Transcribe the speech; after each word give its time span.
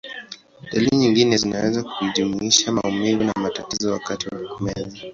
Dalili 0.71 0.97
nyingine 0.97 1.37
zinaweza 1.37 1.83
kujumuisha 1.83 2.71
maumivu 2.71 3.23
na 3.23 3.33
matatizo 3.37 3.91
wakati 3.91 4.27
wa 4.27 4.55
kumeza. 4.55 4.97